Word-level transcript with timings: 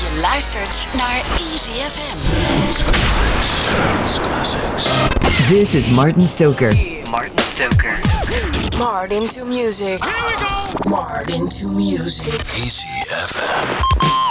Je 0.00 0.18
luistert 0.20 0.88
naar 0.96 1.22
Easy 1.38 1.70
FM. 1.70 2.18
Classics. 4.22 4.88
This 5.48 5.74
is 5.74 5.88
Martin 5.88 6.26
Stoker. 6.26 6.74
Martin 7.10 7.38
Stoker. 7.38 8.00
Martin 8.78 9.28
to 9.28 9.44
music. 9.44 10.04
Here 10.04 10.24
we 10.26 10.34
go. 10.44 10.90
Martin 10.90 11.48
to 11.48 11.66
music. 11.72 12.40
Easy 12.56 12.86
FM. 13.26 14.21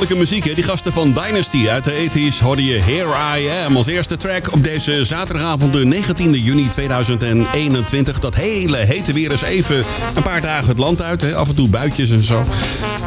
Vrolijke 0.00 0.30
muziek, 0.30 0.44
hè? 0.44 0.54
Die 0.54 0.64
gasten 0.64 0.92
van 0.92 1.12
Dynasty 1.12 1.68
uit 1.68 1.84
de 1.84 2.08
80s 2.10 2.42
hoorde 2.42 2.64
je 2.64 2.78
Here 2.78 3.40
I 3.40 3.48
Am 3.66 3.76
als 3.76 3.86
eerste 3.86 4.16
track 4.16 4.52
op 4.52 4.64
deze 4.64 5.04
zaterdagavond, 5.04 5.72
de 5.72 6.02
19e 6.02 6.42
juni 6.42 6.68
2021. 6.68 8.18
Dat 8.18 8.34
hele 8.34 8.76
hete 8.76 9.12
weer 9.12 9.32
is 9.32 9.42
even 9.42 9.84
een 10.14 10.22
paar 10.22 10.40
dagen 10.40 10.68
het 10.68 10.78
land 10.78 11.02
uit, 11.02 11.20
hè? 11.20 11.34
Af 11.34 11.48
en 11.48 11.54
toe 11.54 11.68
buitjes 11.68 12.10
en 12.10 12.22
zo. 12.22 12.44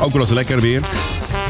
Ook 0.01 0.11
wel 0.11 0.21
eens 0.21 0.29
lekker 0.29 0.61
weer. 0.61 0.81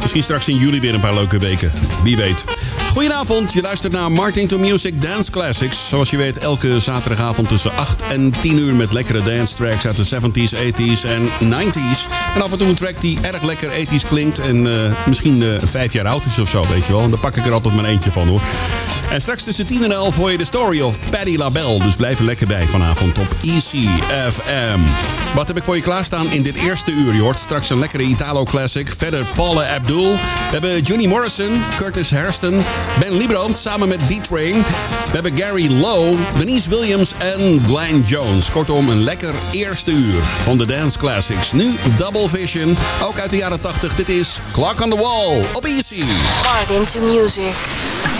Misschien 0.03 0.23
straks 0.23 0.47
in 0.47 0.57
juli 0.57 0.79
weer 0.79 0.93
een 0.93 0.99
paar 0.99 1.13
leuke 1.13 1.37
weken. 1.37 1.71
Wie 2.03 2.15
weet. 2.15 2.45
Goedenavond, 2.91 3.53
je 3.53 3.61
luistert 3.61 3.93
naar 3.93 4.11
Martin 4.11 4.47
to 4.47 4.57
Music 4.57 5.01
Dance 5.01 5.31
Classics. 5.31 5.87
Zoals 5.87 6.09
je 6.09 6.17
weet, 6.17 6.37
elke 6.37 6.79
zaterdagavond 6.79 7.49
tussen 7.49 7.75
8 7.75 8.01
en 8.01 8.33
10 8.41 8.57
uur 8.57 8.75
met 8.75 8.93
lekkere 8.93 9.21
dance 9.21 9.55
tracks 9.55 9.85
uit 9.85 9.97
de 9.97 10.05
70s, 10.05 10.53
80s 10.55 11.05
en 11.05 11.29
90s. 11.51 12.07
En 12.35 12.41
af 12.41 12.51
en 12.51 12.57
toe 12.57 12.67
een 12.67 12.75
track 12.75 13.01
die 13.01 13.19
erg 13.21 13.41
lekker 13.41 13.69
80s 13.69 14.05
klinkt 14.07 14.39
en 14.39 14.67
eh, 14.67 14.91
misschien 15.05 15.43
eh, 15.43 15.49
vijf 15.63 15.93
jaar 15.93 16.07
oud 16.07 16.25
is 16.25 16.39
of 16.39 16.49
zo, 16.49 16.67
weet 16.67 16.85
je 16.85 16.91
wel. 16.93 17.03
En 17.03 17.11
daar 17.11 17.19
pak 17.19 17.35
ik 17.35 17.45
er 17.45 17.53
altijd 17.53 17.75
maar 17.75 17.85
eentje 17.85 18.11
van 18.11 18.27
hoor. 18.27 18.41
En 19.09 19.21
straks 19.21 19.43
tussen 19.43 19.65
10 19.65 19.83
en 19.83 19.91
11 19.91 20.15
hoor 20.15 20.31
je 20.31 20.37
de 20.37 20.45
story 20.45 20.81
of 20.81 20.97
Paddy 21.09 21.35
LaBelle. 21.35 21.79
Dus 21.79 21.95
blijf 21.95 22.19
er 22.19 22.25
lekker 22.25 22.47
bij 22.47 22.67
vanavond 22.67 23.19
op 23.19 23.35
ECFM. 23.41 24.79
Wat 25.35 25.47
heb 25.47 25.57
ik 25.57 25.63
voor 25.63 25.75
je 25.75 25.81
klaarstaan 25.81 26.31
in 26.31 26.43
dit 26.43 26.55
eerste 26.55 26.91
uur? 26.91 27.13
Je 27.13 27.21
hoort 27.21 27.39
straks 27.39 27.69
een 27.69 27.79
lekkere 27.79 28.03
Italo 28.03 28.43
classic. 28.43 28.93
Verder 28.97 29.25
Paula 29.35 29.75
Abdul. 29.75 29.92
We 29.93 30.17
hebben 30.51 30.81
Johnny 30.81 31.05
Morrison, 31.05 31.63
Curtis 31.75 32.11
Hairston, 32.11 32.63
Ben 32.99 33.17
Liebrand 33.17 33.57
samen 33.57 33.87
met 33.87 33.99
D-Train. 34.07 34.53
We 34.57 35.11
hebben 35.11 35.37
Gary 35.37 35.71
Lowe, 35.71 36.17
Denise 36.37 36.69
Williams 36.69 37.13
en 37.17 37.63
Glenn 37.65 38.03
Jones. 38.05 38.51
Kortom, 38.51 38.89
een 38.89 39.03
lekker 39.03 39.33
eerste 39.51 39.91
uur 39.91 40.23
van 40.23 40.57
de 40.57 40.65
Dance 40.65 40.97
Classics. 40.97 41.51
Nu 41.51 41.75
Double 41.97 42.29
Vision, 42.29 42.77
ook 43.03 43.19
uit 43.19 43.29
de 43.29 43.37
jaren 43.37 43.59
80. 43.59 43.95
Dit 43.95 44.09
is 44.09 44.39
Clock 44.51 44.81
on 44.81 44.89
the 44.89 44.97
Wall 44.97 45.45
op 45.53 45.65
Easy. 45.65 46.03
Martin 46.43 46.85
to 46.85 46.99
music. 46.99 48.12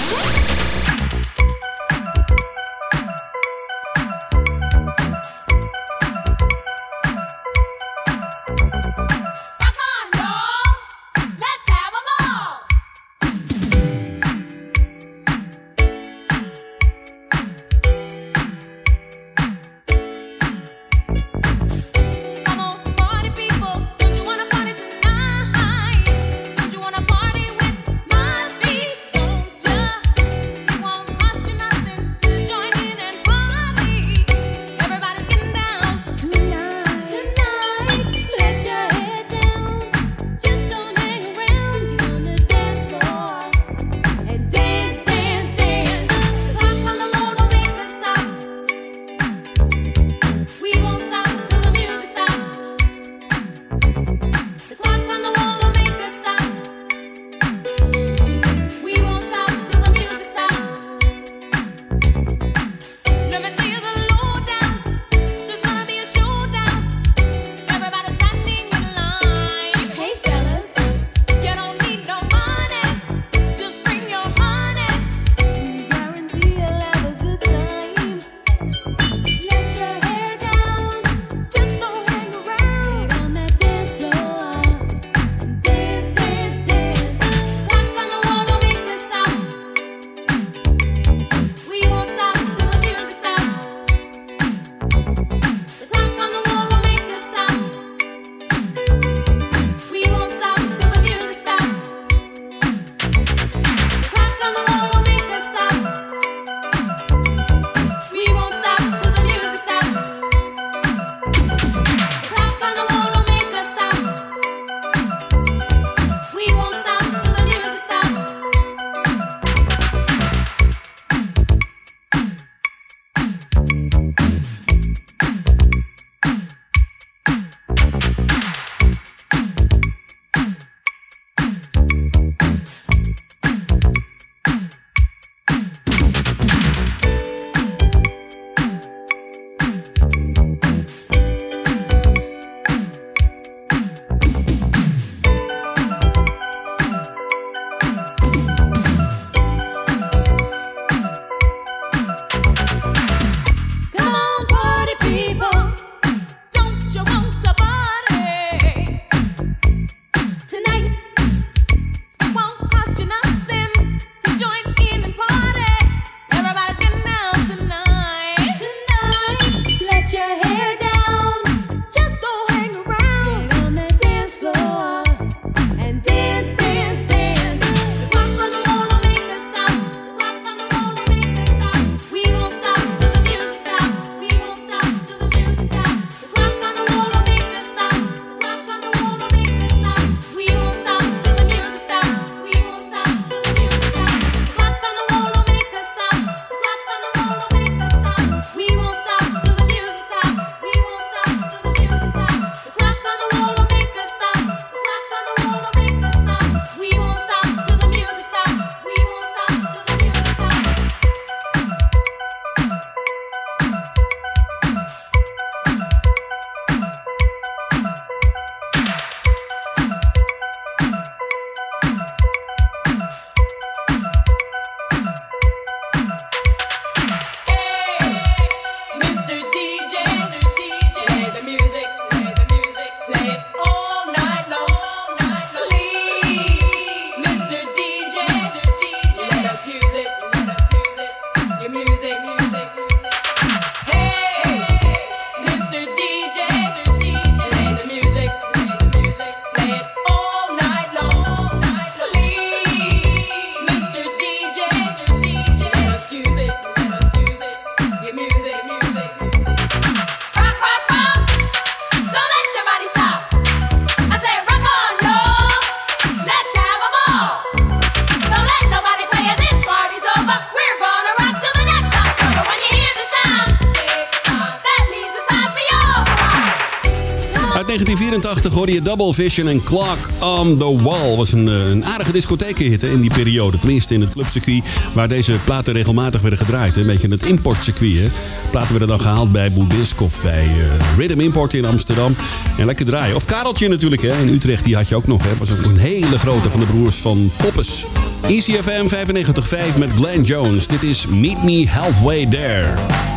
The 278.43 278.79
Double 278.83 279.13
Vision 279.13 279.47
en 279.47 279.63
Clock 279.63 279.97
on 280.19 280.57
the 280.57 280.81
Wall. 280.81 281.15
Was 281.15 281.31
een, 281.31 281.47
eh, 281.47 281.69
een 281.69 281.85
aardige 281.85 282.11
discotheekhitte 282.11 282.91
in 282.91 283.01
die 283.01 283.13
periode. 283.13 283.57
Tenminste 283.59 283.93
in 283.93 284.01
het 284.01 284.13
clubcircuit 284.13 284.63
waar 284.93 285.07
deze 285.07 285.39
platen 285.43 285.73
regelmatig 285.73 286.21
werden 286.21 286.39
gedraaid. 286.39 286.77
Een 286.77 286.85
beetje 286.85 287.07
het 287.07 287.23
importcircuit. 287.23 287.97
Hè. 287.97 288.07
Platen 288.51 288.69
werden 288.69 288.87
dan 288.87 288.99
gehaald 288.99 289.31
bij 289.31 289.51
Boeddhisk 289.51 290.01
of 290.01 290.21
bij 290.21 290.45
uh, 290.45 290.97
Rhythm 290.97 291.19
Import 291.19 291.53
in 291.53 291.65
Amsterdam. 291.65 292.15
En 292.57 292.65
lekker 292.65 292.85
draaien. 292.85 293.15
Of 293.15 293.25
Kareltje 293.25 293.67
natuurlijk 293.67 294.01
hè, 294.01 294.21
in 294.21 294.33
Utrecht, 294.33 294.63
die 294.63 294.75
had 294.75 294.89
je 294.89 294.95
ook 294.95 295.07
nog. 295.07 295.23
Hè. 295.23 295.37
Was 295.37 295.51
ook 295.51 295.65
een 295.65 295.77
hele 295.77 296.17
grote 296.17 296.51
van 296.51 296.59
de 296.59 296.65
broers 296.65 296.95
van 296.95 297.31
Poppes. 297.37 297.85
ECFM 298.21 298.87
95.5 298.87 299.77
met 299.77 299.89
Glenn 299.95 300.21
Jones. 300.21 300.67
Dit 300.67 300.83
is 300.83 301.07
Meet 301.07 301.43
Me 301.43 301.67
Halfway 301.69 302.25
There. 302.25 303.12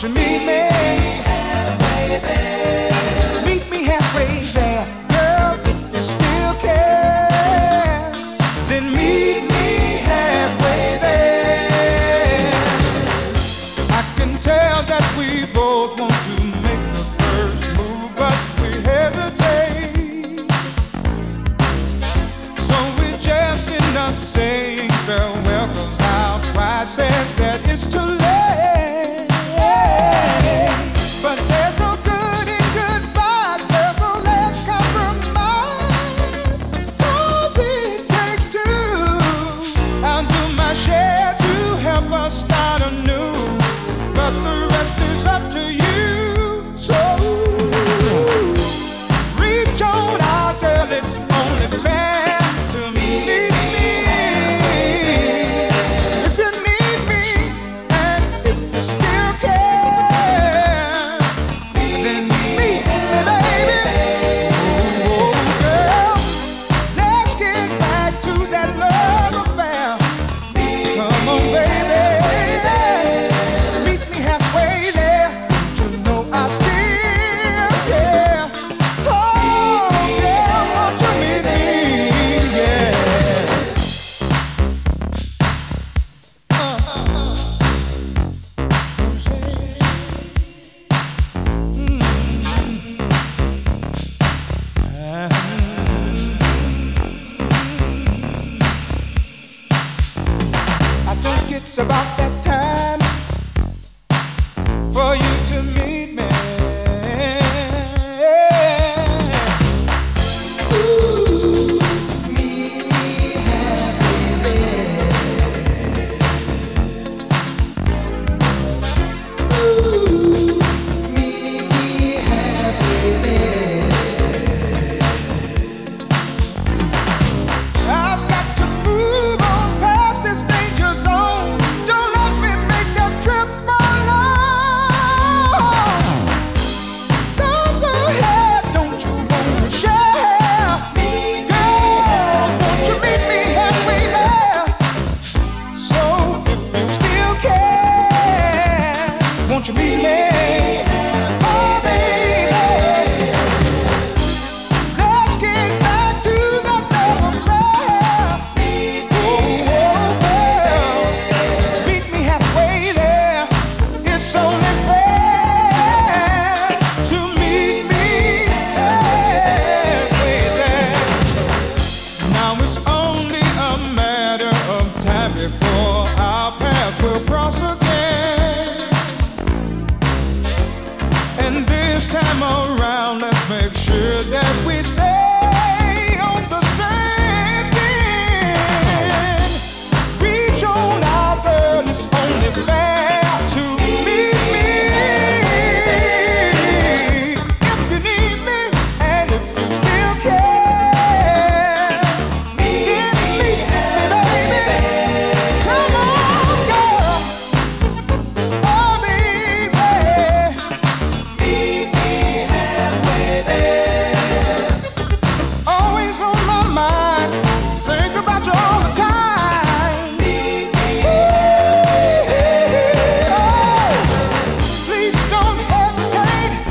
don't 0.00 0.14
you 0.14 0.22
need 0.22 0.46
me? 0.46 0.67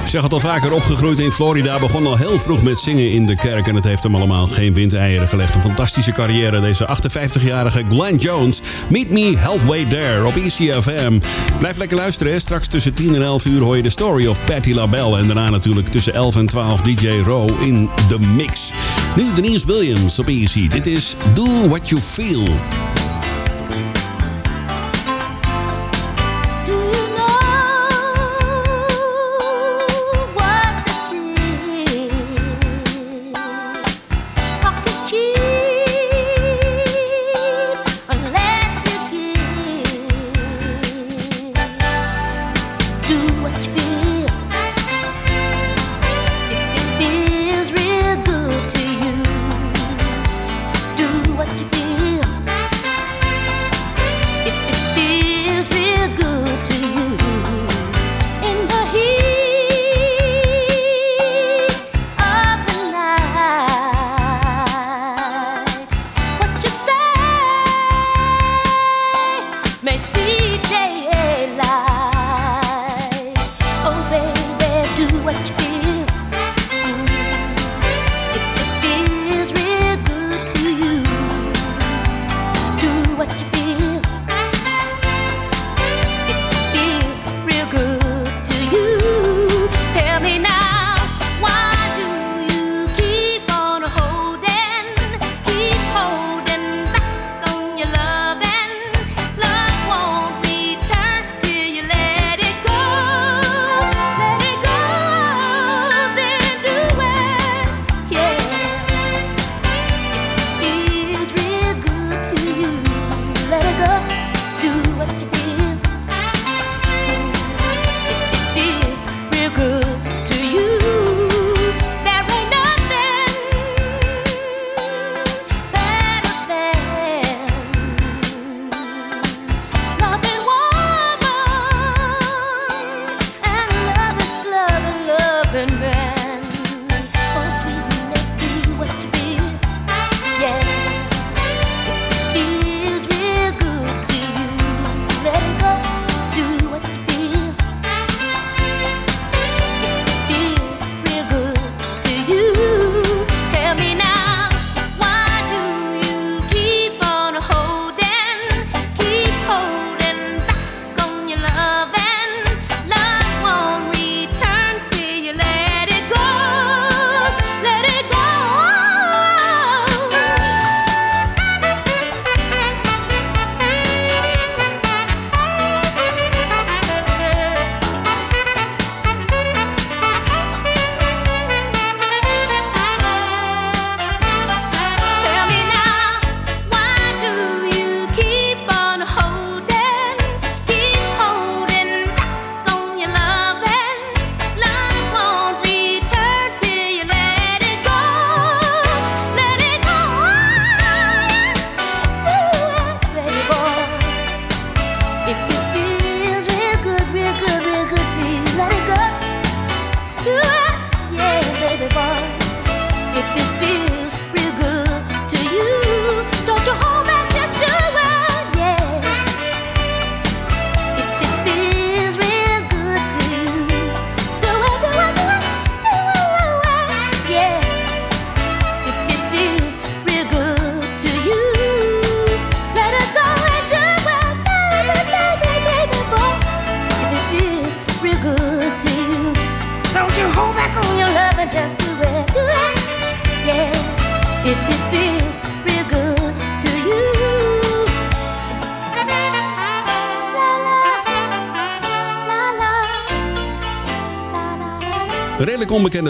Ik 0.07 0.13
zeg 0.13 0.21
het 0.21 0.33
al 0.33 0.39
vaker, 0.39 0.73
opgegroeid 0.73 1.19
in 1.19 1.31
Florida, 1.31 1.79
begon 1.79 2.07
al 2.07 2.17
heel 2.17 2.39
vroeg 2.39 2.63
met 2.63 2.79
zingen 2.79 3.11
in 3.11 3.25
de 3.25 3.35
kerk. 3.35 3.67
En 3.67 3.75
het 3.75 3.83
heeft 3.83 4.03
hem 4.03 4.15
allemaal 4.15 4.47
geen 4.47 4.73
windeieren 4.73 5.27
gelegd. 5.27 5.55
Een 5.55 5.61
fantastische 5.61 6.11
carrière, 6.11 6.61
deze 6.61 6.87
58-jarige 6.87 7.83
Glenn 7.89 8.15
Jones. 8.15 8.61
Meet 8.89 9.09
me 9.09 9.37
halfway 9.37 9.85
there 9.85 10.25
op 10.25 10.35
ECFM. 10.35 11.19
Blijf 11.59 11.77
lekker 11.77 11.97
luisteren, 11.97 12.41
straks 12.41 12.67
tussen 12.67 12.93
10 12.93 13.15
en 13.15 13.21
11 13.21 13.45
uur 13.45 13.61
hoor 13.61 13.77
je 13.77 13.83
de 13.83 13.89
story 13.89 14.27
of 14.27 14.45
Patty 14.45 14.73
LaBelle. 14.73 15.17
En 15.17 15.25
daarna 15.25 15.49
natuurlijk 15.49 15.87
tussen 15.87 16.13
11 16.13 16.35
en 16.35 16.47
12 16.47 16.81
DJ 16.81 17.07
Row 17.25 17.61
in 17.61 17.89
de 18.07 18.19
mix. 18.19 18.71
Nu 19.15 19.33
Denise 19.33 19.67
Williams 19.67 20.19
op 20.19 20.27
EC. 20.27 20.71
Dit 20.71 20.87
is 20.87 21.15
Do 21.33 21.67
What 21.67 21.89
You 21.89 22.01
Feel. 22.01 22.45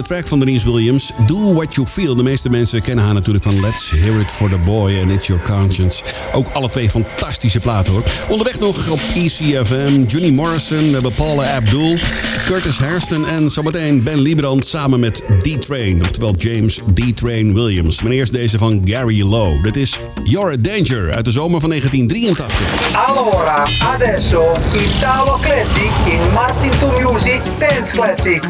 track 0.08 0.28
van 0.28 0.40
Denise 0.40 0.72
Williams, 0.72 1.12
Do 1.26 1.54
What 1.54 1.76
You 1.76 1.88
Feel. 1.88 2.16
De 2.16 2.24
meeste 2.24 2.50
mensen 2.50 2.82
kennen 2.82 3.06
haar 3.06 3.14
natuurlijk 3.14 3.44
van 3.44 3.60
Let's 3.60 3.92
Hear 3.92 4.20
It 4.20 4.32
For 4.32 4.50
The 4.50 4.58
Boy 4.58 5.00
en 5.00 5.10
It's 5.10 5.28
Your 5.28 5.44
Conscience. 5.44 6.04
Ook 6.34 6.48
alle 6.48 6.70
twee 6.70 6.90
fantastische 6.90 7.60
platen 7.60 7.94
hoor. 7.94 8.04
Onderweg 8.30 8.60
nog 8.60 8.90
op 8.90 9.00
ECFM, 9.14 10.04
Johnny 10.08 10.30
Morrison, 10.30 10.88
we 10.88 10.94
hebben 10.94 11.14
Paula 11.14 11.56
Abdul, 11.56 11.98
Curtis 12.46 12.80
Hairston 12.80 13.26
en 13.26 13.52
zometeen 13.52 14.04
Ben 14.04 14.20
Liebrand 14.20 14.66
samen 14.66 15.00
met 15.00 15.24
D-Train, 15.40 16.02
oftewel 16.02 16.36
James 16.38 16.82
D-Train 16.94 17.54
Williams. 17.54 18.02
Meneer 18.02 18.18
eerst 18.18 18.34
deze 18.34 18.58
van 18.58 18.82
Gary 18.86 19.22
Lowe. 19.24 19.62
Dit 19.62 19.76
is 19.76 20.00
You're 20.24 20.52
a 20.52 20.58
Danger 20.60 21.14
uit 21.14 21.26
de 21.26 21.32
zomer 21.32 21.60
van 21.60 21.70
1983. 21.70 22.96
Allora, 23.08 23.66
adesso 23.94 24.56
Italo 24.74 25.38
Classic 25.42 25.92
in 26.06 26.34
Martin 26.34 26.72
to 26.80 27.12
Music 27.12 27.42
Dance 27.60 27.96
Classics. 27.96 28.48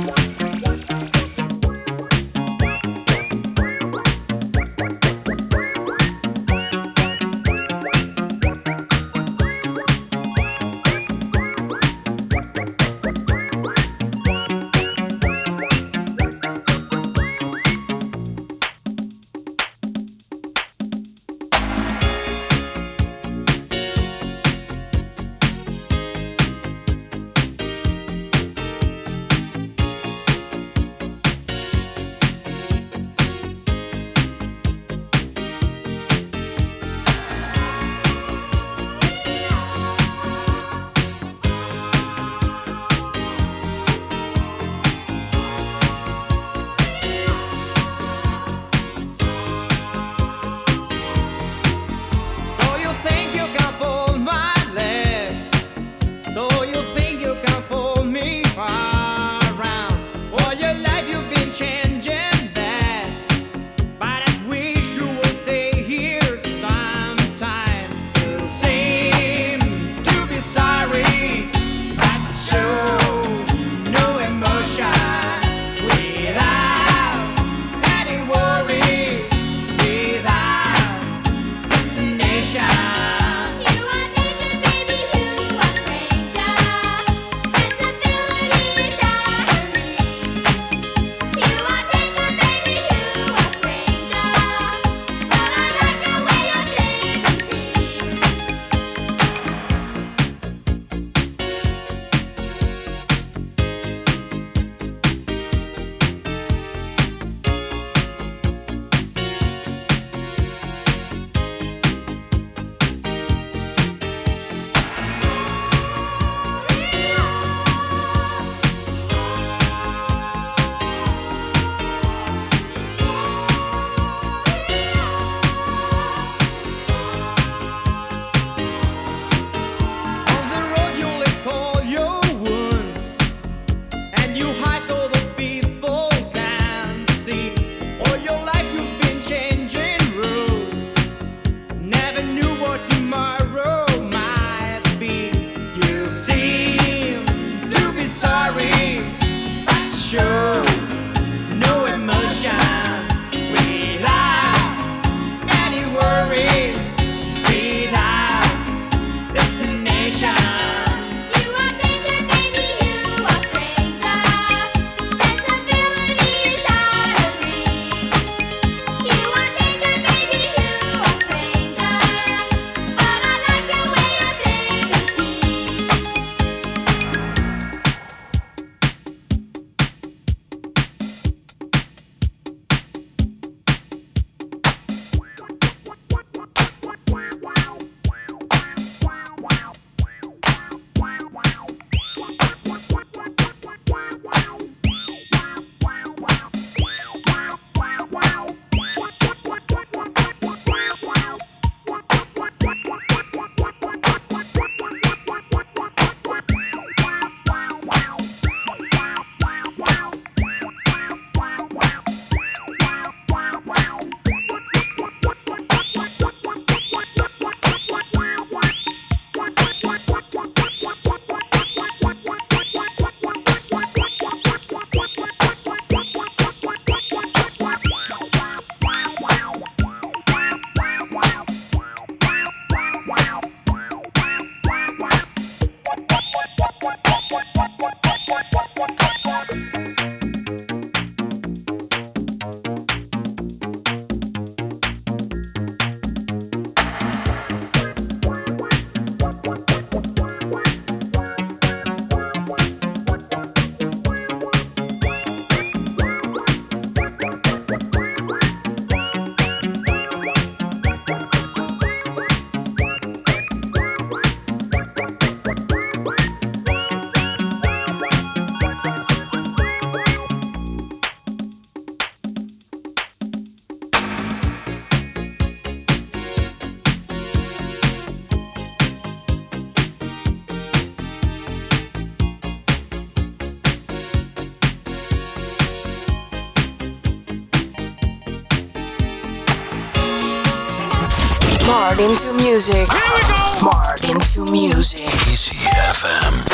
Martin 291.97 292.15
to 292.17 292.33
music. 292.33 292.91
Here 292.93 293.11
we 293.15 293.21
go. 293.21 293.65
Martin 293.65 294.19
to 294.19 294.45
music. 294.51 295.01
Easy 295.27 295.55
FM. 295.55 296.46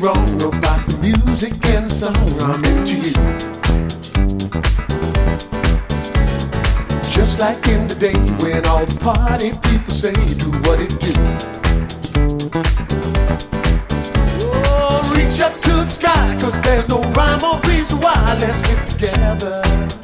wrong 0.00 0.42
about 0.42 0.80
the 0.88 0.96
music 1.02 1.52
and 1.66 1.90
song 1.90 2.16
I'm 2.40 2.64
into 2.64 2.96
you. 2.96 3.12
Just 7.02 7.40
like 7.40 7.66
in 7.68 7.86
the 7.86 7.94
day 7.94 8.16
when 8.42 8.64
all 8.66 8.86
the 8.86 8.98
party 9.00 9.50
people 9.68 9.92
say 9.92 10.14
do 10.38 10.50
what 10.64 10.80
it 10.80 10.90
do. 11.00 11.12
Oh, 14.42 15.12
reach 15.14 15.40
up 15.40 15.52
to 15.52 15.84
the 15.84 15.90
sky, 15.90 16.38
cause 16.40 16.60
there's 16.62 16.88
no 16.88 17.02
rhyme 17.12 17.44
or 17.44 17.60
reason 17.68 18.00
why. 18.00 18.38
Let's 18.40 18.62
get 18.62 18.88
together. 18.88 19.99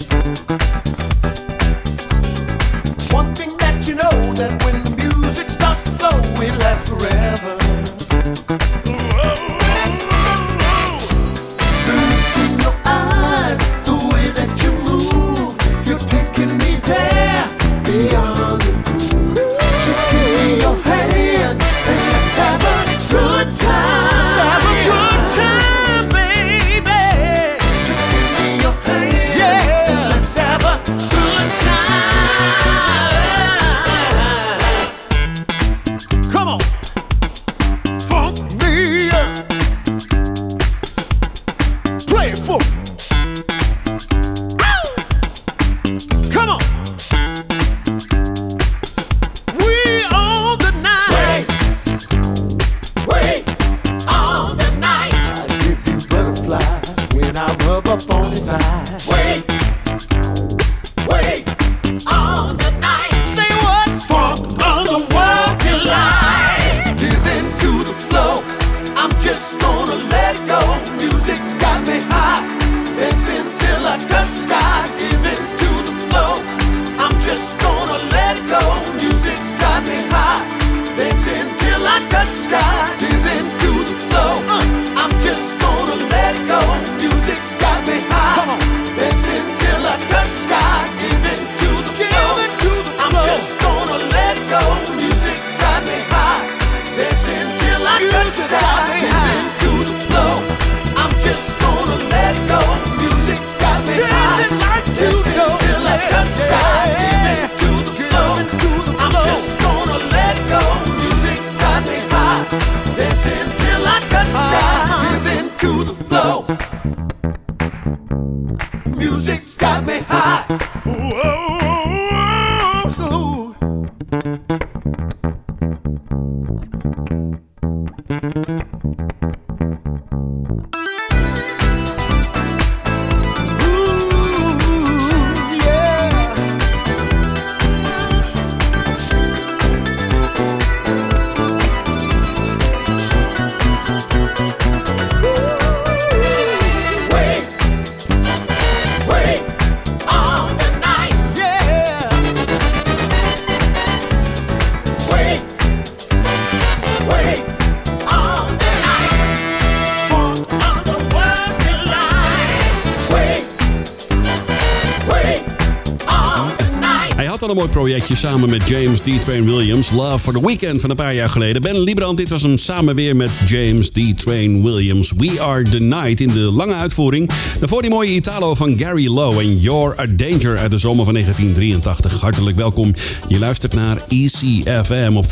samen 168.32 168.50
met 168.50 168.68
James 168.68 169.00
D. 169.00 169.22
Train 169.22 169.44
Williams. 169.44 169.90
Love 169.90 170.18
for 170.18 170.32
the 170.32 170.46
Weekend 170.46 170.80
van 170.80 170.90
een 170.90 170.96
paar 170.96 171.14
jaar 171.14 171.28
geleden. 171.28 171.62
Ben 171.62 171.80
Librand, 171.80 172.16
dit 172.16 172.30
was 172.30 172.42
hem 172.42 172.58
samen 172.58 172.94
weer 172.94 173.16
met 173.16 173.30
James 173.46 173.90
D. 173.90 174.18
Train 174.18 174.62
Williams. 174.62 175.12
We 175.16 175.40
Are 175.40 175.62
the 175.62 175.78
Night 175.78 176.20
in 176.20 176.32
de 176.32 176.40
lange 176.40 176.74
uitvoering. 176.74 177.30
Daarvoor 177.58 177.82
die 177.82 177.90
mooie 177.90 178.10
Italo 178.10 178.54
van 178.54 178.78
Gary 178.78 179.08
Lowe 179.08 179.40
en 179.40 179.58
You're 179.58 180.00
a 180.00 180.06
Danger 180.06 180.58
uit 180.58 180.70
de 180.70 180.78
zomer 180.78 181.04
van 181.04 181.14
1983. 181.14 182.20
Hartelijk 182.20 182.56
welkom. 182.56 182.94
Je 183.28 183.38
luistert 183.38 183.74
naar 183.74 184.02
ECFM 184.08 185.12
op 185.14 185.24
95.5 185.24 185.30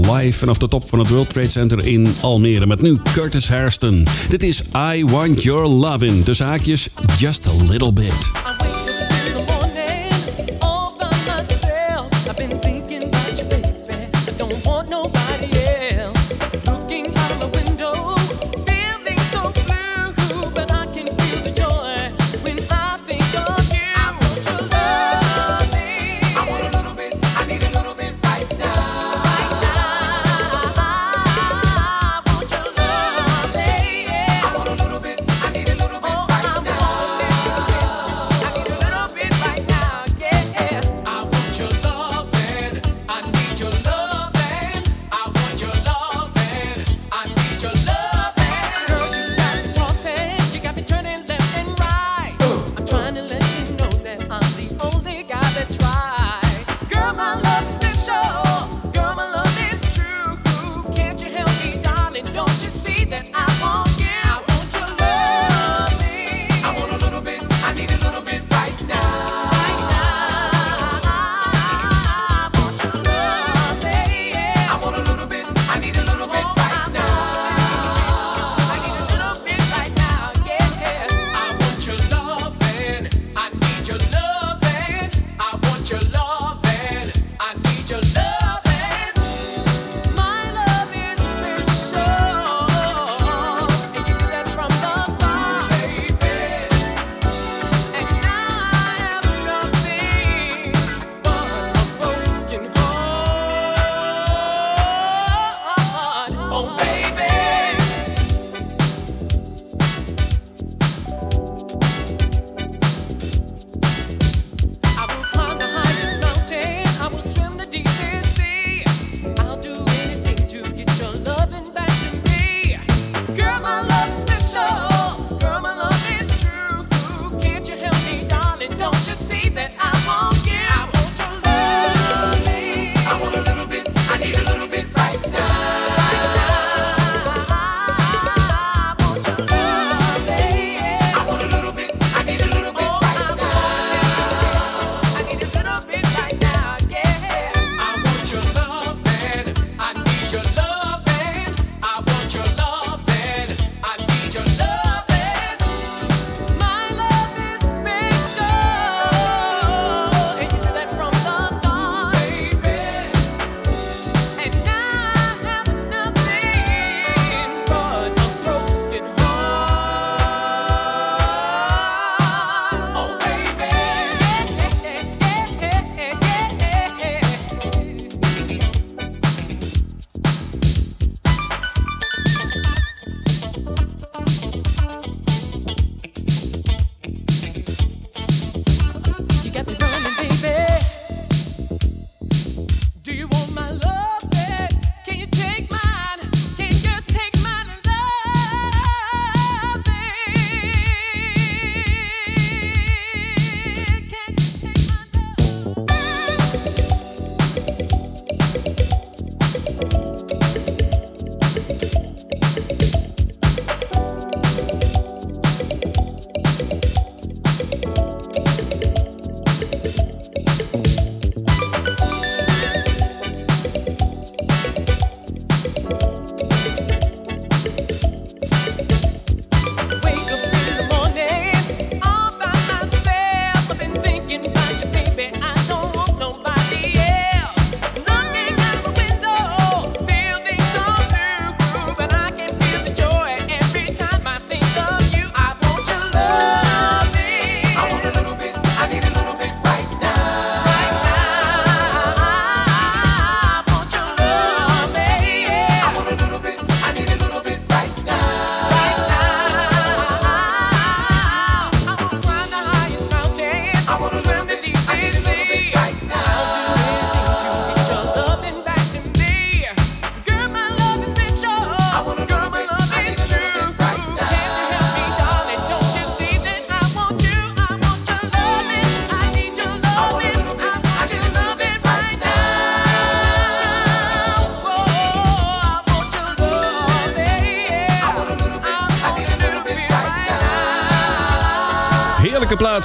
live 0.00 0.38
vanaf 0.38 0.58
de 0.58 0.68
top 0.68 0.88
van 0.88 0.98
het 0.98 1.10
World 1.10 1.30
Trade 1.30 1.50
Center 1.50 1.86
in 1.86 2.14
Almere. 2.20 2.66
Met 2.66 2.82
nu 2.82 2.98
Curtis 3.12 3.48
Hairston. 3.48 4.06
Dit 4.28 4.42
is 4.42 4.62
I 4.94 5.04
Want 5.04 5.42
Your 5.42 5.66
Lovin'. 5.66 6.22
de 6.24 6.34
haakjes, 6.38 6.88
just 7.18 7.46
a 7.46 7.64
little 7.68 7.92
bit. 7.92 8.73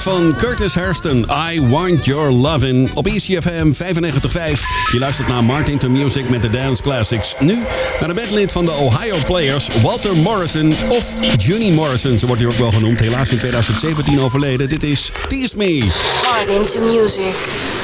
Van 0.02 0.34
Curtis 0.36 0.74
Hairston. 0.74 1.26
I 1.52 1.66
Want 1.68 2.04
Your 2.04 2.30
Lovin' 2.32 2.90
op 2.94 3.06
ECFM 3.06 3.72
95.5. 3.72 4.60
Je 4.92 4.98
luistert 4.98 5.28
naar 5.28 5.44
Martin 5.44 5.78
to 5.78 5.88
Music 5.88 6.28
met 6.28 6.42
de 6.42 6.50
Dance 6.50 6.82
Classics. 6.82 7.34
Nu 7.38 7.64
naar 8.00 8.08
de 8.08 8.14
bandlid 8.14 8.52
van 8.52 8.64
de 8.64 8.72
Ohio 8.72 9.16
Players, 9.24 9.68
Walter 9.82 10.16
Morrison 10.16 10.74
of 10.88 11.16
Junie 11.36 11.72
Morrison. 11.72 12.18
Zo 12.18 12.26
wordt 12.26 12.42
hij 12.42 12.50
ook 12.50 12.58
wel 12.58 12.70
genoemd. 12.70 13.00
Helaas 13.00 13.30
in 13.30 13.38
2017 13.38 14.20
overleden. 14.20 14.68
Dit 14.68 14.82
is 14.82 15.12
Tease 15.28 15.56
Me. 15.56 15.88
Martin 16.22 16.66
to 16.66 16.80
Music. 16.80 17.79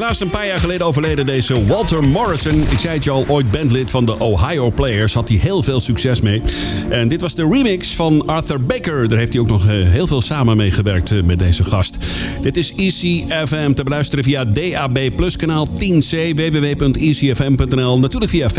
Helaas 0.00 0.20
een 0.20 0.30
paar 0.30 0.46
jaar 0.46 0.60
geleden 0.60 0.86
overleden 0.86 1.26
deze 1.26 1.66
Walter 1.66 2.04
Morrison. 2.04 2.64
Ik 2.70 2.78
zei 2.78 2.94
het 2.94 3.04
je 3.04 3.10
al, 3.10 3.24
ooit 3.28 3.50
bandlid 3.50 3.90
van 3.90 4.04
de 4.04 4.18
Ohio 4.18 4.70
Players. 4.70 5.14
Had 5.14 5.28
hij 5.28 5.38
heel 5.38 5.62
veel 5.62 5.80
succes 5.80 6.20
mee. 6.20 6.42
En 6.90 7.08
dit 7.08 7.20
was 7.20 7.34
de 7.34 7.48
remix 7.50 7.94
van 7.94 8.26
Arthur 8.26 8.64
Baker. 8.64 9.08
Daar 9.08 9.18
heeft 9.18 9.32
hij 9.32 9.40
ook 9.40 9.48
nog 9.48 9.66
eh, 9.66 9.72
heel 9.72 10.06
veel 10.06 10.20
samen 10.20 10.56
mee 10.56 10.70
gewerkt 10.70 11.12
eh, 11.12 11.22
met 11.22 11.38
deze 11.38 11.64
gast. 11.64 11.96
Dit 12.42 12.56
is 12.56 12.74
ECFM 12.74 13.72
te 13.72 13.84
beluisteren 13.84 14.24
via 14.24 14.44
DAB 14.44 14.98
Plus 15.16 15.36
kanaal 15.36 15.68
10C 15.68 16.34
www.ecfm.nl. 16.34 17.98
Natuurlijk 17.98 18.30
via 18.30 18.50
95.5 18.50 18.56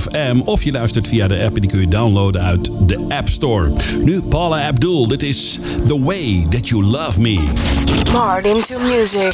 FM 0.00 0.40
of 0.44 0.62
je 0.62 0.72
luistert 0.72 1.08
via 1.08 1.28
de 1.28 1.44
app 1.44 1.54
en 1.54 1.60
die 1.60 1.70
kun 1.70 1.80
je 1.80 1.88
downloaden 1.88 2.42
uit 2.42 2.70
de 2.86 3.04
App 3.08 3.28
Store. 3.28 3.72
Nu 4.04 4.22
Paula 4.22 4.66
Abdul. 4.66 5.06
Dit 5.06 5.22
is 5.22 5.58
The 5.86 6.02
Way 6.02 6.46
That 6.50 6.68
You 6.68 6.84
Love 6.84 7.20
Me. 7.20 7.38
Martin 8.12 8.62
to 8.62 8.78
music. 8.78 9.32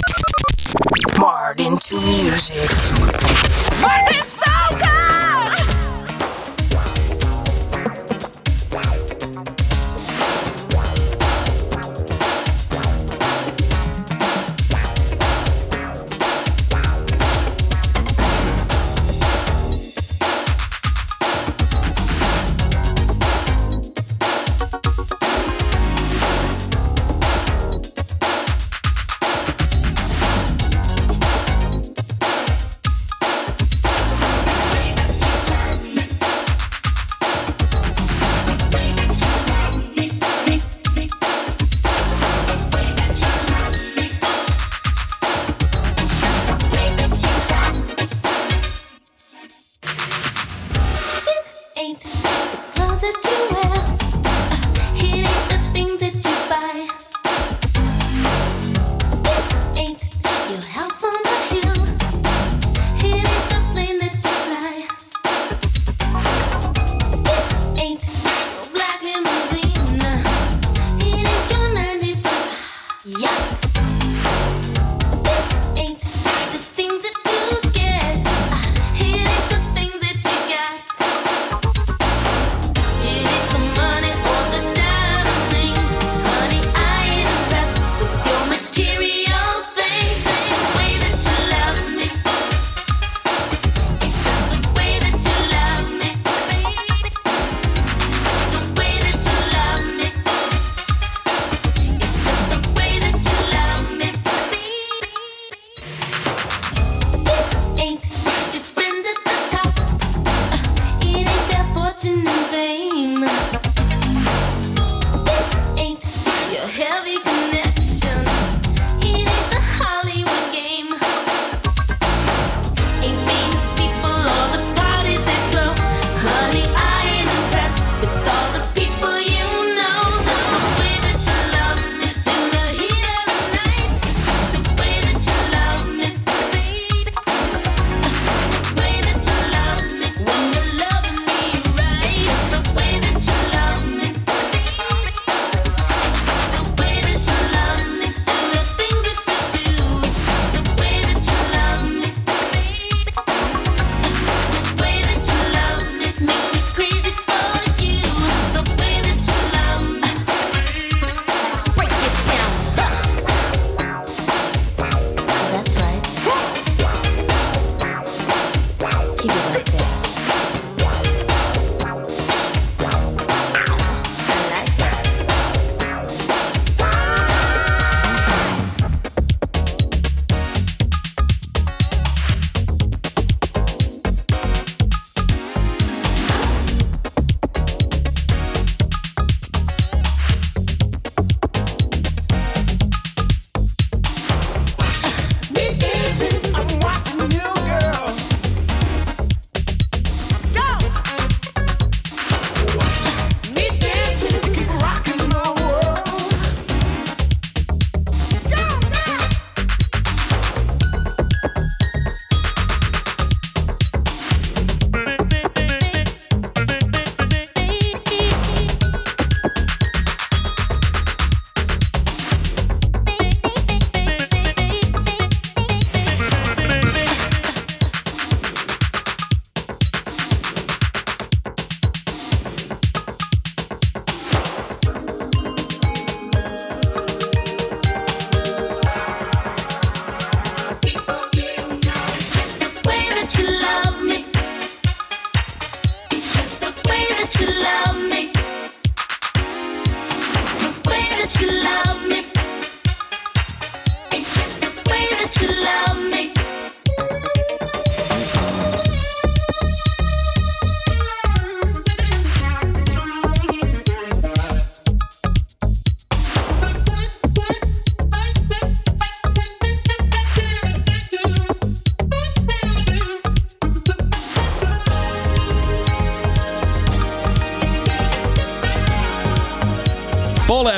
Martin 1.18 1.78
to 1.78 2.00
music. 2.00 2.70
Martin 3.80 4.20
Stoker! 4.20 4.95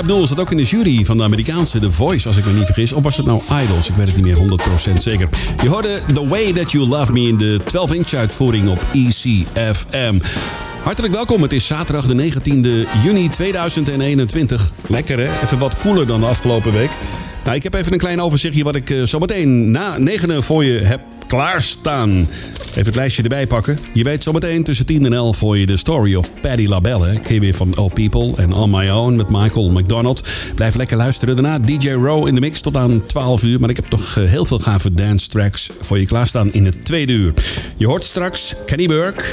Abdul 0.08 0.26
zat 0.26 0.40
ook 0.40 0.50
in 0.50 0.56
de 0.56 0.64
jury 0.64 1.04
van 1.04 1.16
de 1.16 1.22
Amerikaanse 1.22 1.78
The 1.78 1.90
Voice, 1.90 2.28
als 2.28 2.36
ik 2.36 2.44
me 2.44 2.52
niet 2.52 2.64
vergis. 2.64 2.92
Of 2.92 3.02
was 3.02 3.16
het 3.16 3.26
nou 3.26 3.42
Idols? 3.62 3.88
Ik 3.88 3.94
weet 3.94 4.06
het 4.06 4.16
niet 4.16 4.24
meer 4.24 4.58
100% 4.92 4.96
zeker. 4.96 5.28
Je 5.62 5.68
hoorde 5.68 6.00
The 6.14 6.28
Way 6.28 6.52
That 6.52 6.72
You 6.72 6.86
Love 6.86 7.12
Me 7.12 7.20
in 7.20 7.36
de 7.36 7.60
12-inch 7.60 8.14
uitvoering 8.14 8.68
op 8.68 8.86
ECFM. 8.92 10.18
Hartelijk 10.82 11.14
welkom, 11.14 11.42
het 11.42 11.52
is 11.52 11.66
zaterdag 11.66 12.06
de 12.06 12.30
19e 12.32 13.02
juni 13.04 13.28
2021. 13.28 14.70
Lekker 14.86 15.18
hè, 15.18 15.42
even 15.44 15.58
wat 15.58 15.78
koeler 15.78 16.06
dan 16.06 16.20
de 16.20 16.26
afgelopen 16.26 16.72
week. 16.72 16.90
Nou, 17.44 17.56
ik 17.56 17.62
heb 17.62 17.74
even 17.74 17.92
een 17.92 17.98
klein 17.98 18.20
overzichtje 18.20 18.64
wat 18.64 18.76
ik 18.76 18.90
eh, 18.90 19.02
zometeen 19.02 19.70
na 19.70 19.98
negenen 19.98 20.44
voor 20.44 20.64
je 20.64 20.78
heb 20.78 21.00
klaarstaan. 21.26 22.26
Even 22.78 22.90
het 22.90 23.00
lijstje 23.00 23.22
erbij 23.22 23.46
pakken. 23.46 23.78
Je 23.92 24.04
weet 24.04 24.22
zometeen 24.22 24.64
tussen 24.64 24.86
10 24.86 25.04
en 25.04 25.12
11 25.12 25.36
voor 25.36 25.58
je 25.58 25.66
de 25.66 25.76
story 25.76 26.14
of 26.14 26.40
Paddy 26.40 26.66
LaBelle. 26.66 27.20
Ken 27.20 27.40
weer 27.40 27.54
van 27.54 27.74
All 27.74 27.90
People 27.94 28.32
en 28.36 28.52
On 28.52 28.70
My 28.70 28.88
Own 28.88 29.16
met 29.16 29.30
Michael 29.30 29.68
McDonald. 29.68 30.28
Blijf 30.54 30.74
lekker 30.74 30.96
luisteren. 30.96 31.34
Daarna 31.34 31.58
DJ 31.58 31.90
Row 31.90 32.26
in 32.26 32.34
de 32.34 32.40
mix 32.40 32.60
tot 32.60 32.76
aan 32.76 33.06
12 33.06 33.42
uur. 33.42 33.60
Maar 33.60 33.70
ik 33.70 33.76
heb 33.76 33.86
toch 33.86 34.16
eh, 34.16 34.24
heel 34.24 34.44
veel 34.44 34.58
gave 34.58 34.92
dance 34.92 35.28
tracks 35.28 35.70
voor 35.80 35.98
je 35.98 36.06
klaarstaan 36.06 36.52
in 36.52 36.64
het 36.64 36.84
tweede 36.84 37.12
uur. 37.12 37.32
Je 37.76 37.86
hoort 37.86 38.04
straks 38.04 38.54
Kenny 38.66 38.86
Burke, 38.86 39.24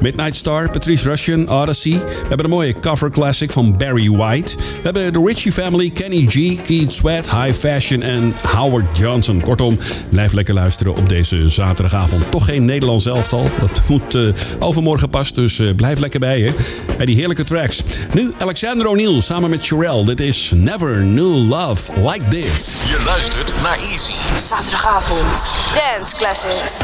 Midnight 0.00 0.36
Star, 0.36 0.70
Patrice 0.70 1.08
Russian, 1.08 1.48
Odyssey. 1.48 1.92
We 1.92 2.28
hebben 2.28 2.44
een 2.44 2.50
mooie 2.50 2.74
cover 2.80 3.10
classic 3.10 3.52
van 3.52 3.76
Barry 3.76 4.10
White. 4.10 4.56
We 4.56 4.80
hebben 4.82 5.12
de 5.12 5.22
Ritchie 5.26 5.52
Family, 5.52 5.90
Kenny 5.90 6.26
G, 6.28 6.62
Keith 6.62 6.92
Sweat, 6.92 7.30
High 7.30 7.58
Fashion 7.58 8.02
en 8.02 8.34
Howard 8.42 8.98
Johnson. 8.98 9.40
Kortom, 9.40 9.78
blijf 10.08 10.32
lekker 10.32 10.54
luisteren 10.54 10.96
op 10.96 11.08
deze 11.08 11.48
zaterdagavond. 11.48 12.30
Toch 12.30 12.44
geen 12.44 12.64
Nederlands 12.92 13.30
elftal. 13.30 13.50
Dat 13.58 13.80
moet 13.88 14.14
eh, 14.14 14.22
overmorgen 14.58 15.10
pas, 15.10 15.32
dus 15.32 15.58
eh, 15.58 15.74
blijf 15.74 15.98
lekker 15.98 16.20
bij 16.20 16.38
je. 16.38 16.54
Bij 16.96 17.06
die 17.06 17.16
heerlijke 17.16 17.44
tracks. 17.44 17.82
Nu 18.12 18.32
Alexander 18.38 18.86
O'Neill 18.86 19.20
samen 19.20 19.50
met 19.50 19.64
Sherelle. 19.64 20.04
Dit 20.04 20.20
is 20.20 20.52
Never 20.54 20.94
Knew 20.94 21.48
Love 21.48 21.92
Like 22.00 22.28
This. 22.28 22.76
Je 22.88 23.02
luistert 23.04 23.52
naar 23.62 23.78
Easy. 23.78 24.12
Zaterdagavond. 24.36 25.46
Dance 25.74 26.16
Classics. 26.16 26.80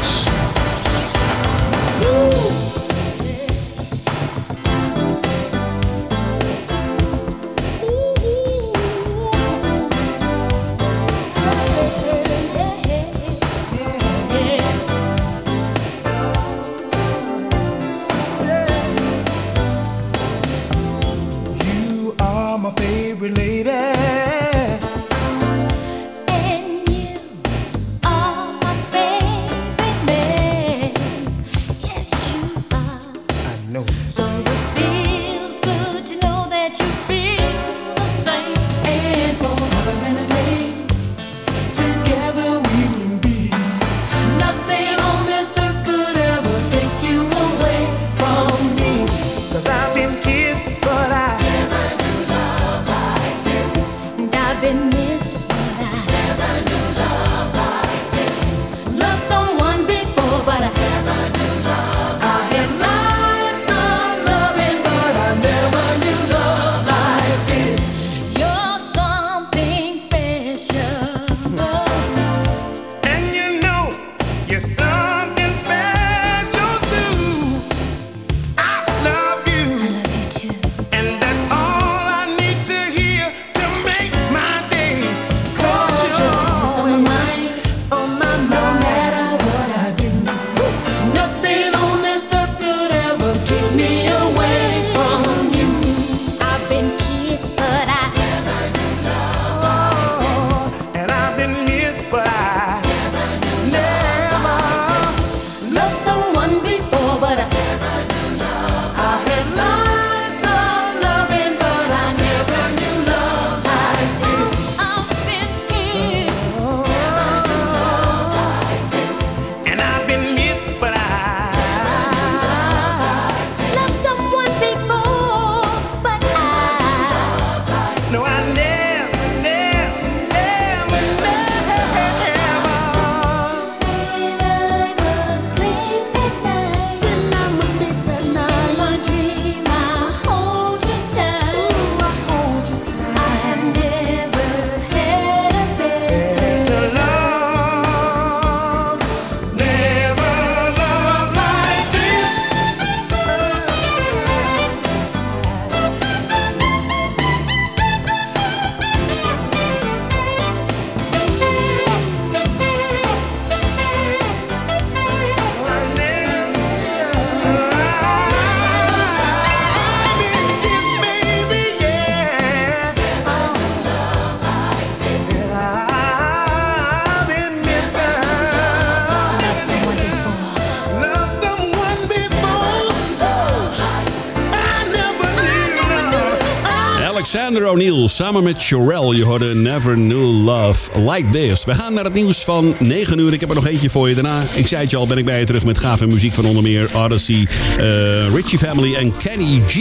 Alexander 187.29 187.69
O'Neill 187.69 188.07
samen 188.07 188.43
met 188.43 188.61
Sherelle. 188.61 189.15
Je 189.15 189.23
hoorde 189.23 189.55
Never 189.55 189.93
Knew 189.93 190.45
Love 190.45 190.99
Like 190.99 191.29
This. 191.29 191.65
We 191.65 191.73
gaan 191.73 191.93
naar 191.93 192.03
het 192.03 192.13
nieuws 192.13 192.43
van 192.43 192.75
9 192.79 193.19
uur. 193.19 193.33
Ik 193.33 193.39
heb 193.39 193.49
er 193.49 193.55
nog 193.55 193.67
eentje 193.67 193.89
voor 193.89 194.09
je. 194.09 194.15
Daarna, 194.15 194.43
ik 194.53 194.67
zei 194.67 194.81
het 194.81 194.91
je 194.91 194.97
al, 194.97 195.07
ben 195.07 195.17
ik 195.17 195.25
bij 195.25 195.39
je 195.39 195.45
terug 195.45 195.63
met 195.63 195.79
gave 195.79 196.07
muziek 196.07 196.33
van 196.33 196.45
onder 196.45 196.63
meer 196.63 196.89
Odyssey, 196.95 197.47
eh, 197.77 198.33
Richie 198.33 198.57
Family 198.57 198.95
en 198.95 199.17
Kenny 199.17 199.61
G. 199.67 199.77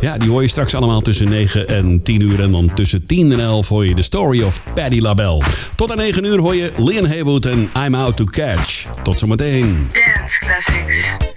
Ja, 0.00 0.18
die 0.18 0.30
hoor 0.30 0.42
je 0.42 0.48
straks 0.48 0.74
allemaal 0.74 1.00
tussen 1.00 1.28
9 1.28 1.68
en 1.68 2.02
10 2.02 2.20
uur. 2.20 2.40
En 2.40 2.50
dan 2.50 2.74
tussen 2.74 3.06
10 3.06 3.32
en 3.32 3.40
11 3.40 3.68
hoor 3.68 3.86
je 3.86 3.94
de 3.94 4.02
story 4.02 4.42
of 4.42 4.62
Paddy 4.74 5.00
LaBelle. 5.00 5.42
Tot 5.76 5.90
aan 5.90 5.96
9 5.96 6.24
uur 6.24 6.38
hoor 6.38 6.54
je 6.54 6.72
Leon 6.76 7.06
Haywood 7.06 7.46
en 7.46 7.70
I'm 7.86 7.94
Out 7.94 8.16
to 8.16 8.24
Catch. 8.24 8.86
Tot 9.02 9.18
zometeen. 9.18 9.90
Dance 9.92 10.38
Classics. 10.38 11.34